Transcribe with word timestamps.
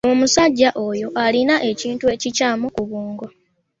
Omusajja 0.11 0.69
oyo 0.87 1.07
alina 1.23 1.55
ekintu 1.71 2.05
ekikyamu 2.15 2.65
ku 2.75 2.81
bwongo. 2.87 3.25